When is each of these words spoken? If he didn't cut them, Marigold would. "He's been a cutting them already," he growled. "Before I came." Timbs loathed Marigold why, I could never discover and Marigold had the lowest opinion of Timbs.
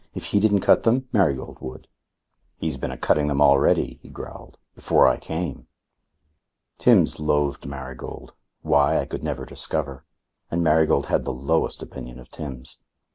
If 0.15 0.25
he 0.33 0.39
didn't 0.39 0.61
cut 0.61 0.81
them, 0.81 1.07
Marigold 1.13 1.59
would. 1.61 1.87
"He's 2.57 2.75
been 2.75 2.89
a 2.89 2.97
cutting 2.97 3.27
them 3.27 3.39
already," 3.39 3.99
he 4.01 4.09
growled. 4.09 4.57
"Before 4.73 5.07
I 5.07 5.17
came." 5.19 5.67
Timbs 6.79 7.19
loathed 7.19 7.67
Marigold 7.67 8.33
why, 8.63 8.97
I 8.99 9.05
could 9.05 9.23
never 9.23 9.45
discover 9.45 10.03
and 10.49 10.63
Marigold 10.63 11.05
had 11.05 11.23
the 11.23 11.31
lowest 11.31 11.83
opinion 11.83 12.17
of 12.19 12.29
Timbs. 12.29 12.79